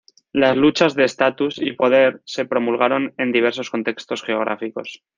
[0.33, 5.03] Las luchas de estatus y poder se promulgaron en diversos contextos geográficos.